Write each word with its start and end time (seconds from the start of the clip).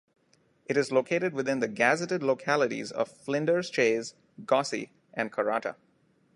It 0.65 0.77
is 0.77 0.91
located 0.91 1.35
within 1.35 1.59
the 1.59 1.67
gazetted 1.67 2.23
localities 2.23 2.91
of 2.91 3.07
Flinders 3.07 3.69
Chase, 3.69 4.15
Gosse 4.43 4.89
and 5.13 5.31
Karatta. 5.31 5.75